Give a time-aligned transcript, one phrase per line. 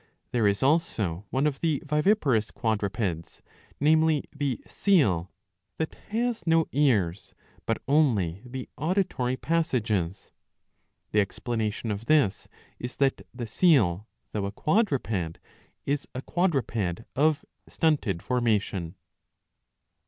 [0.31, 3.39] There is also one of the viviparous quadrupeds,
[3.79, 5.31] namely the seal,
[5.77, 7.35] that has no ears
[7.67, 10.31] but only the auditory passages.^
[11.11, 12.47] The explanation of this
[12.79, 15.37] is that the seal though a quadruped
[15.85, 18.95] is a quadruped of stunted formation.